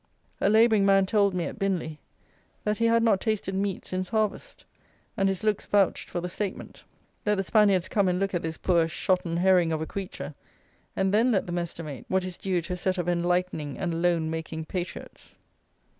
[0.39, 1.99] A labouring man told me, at Binley,
[2.63, 4.65] that he had not tasted meat since harvest;
[5.15, 6.83] and his looks vouched for the statement.
[7.23, 10.33] Let the Spaniards come and look at this poor, shotten herring of a creature;
[10.95, 14.31] and then let them estimate what is due to a set of "enlightening" and loan
[14.31, 15.35] making "patriots."